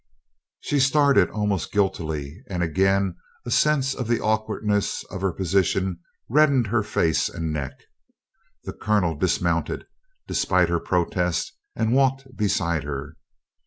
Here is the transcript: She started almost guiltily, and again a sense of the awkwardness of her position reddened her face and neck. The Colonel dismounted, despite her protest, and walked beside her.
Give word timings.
She 0.61 0.79
started 0.79 1.29
almost 1.29 1.71
guiltily, 1.71 2.41
and 2.49 2.63
again 2.63 3.17
a 3.45 3.51
sense 3.51 3.93
of 3.93 4.07
the 4.07 4.19
awkwardness 4.19 5.03
of 5.11 5.21
her 5.21 5.31
position 5.31 5.99
reddened 6.27 6.65
her 6.65 6.81
face 6.81 7.29
and 7.29 7.53
neck. 7.53 7.83
The 8.63 8.73
Colonel 8.73 9.15
dismounted, 9.15 9.85
despite 10.27 10.69
her 10.69 10.79
protest, 10.79 11.53
and 11.75 11.93
walked 11.93 12.35
beside 12.35 12.81
her. 12.83 13.15